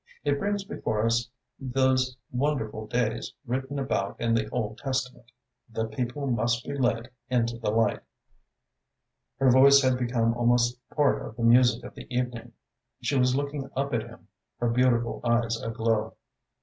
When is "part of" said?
10.89-11.35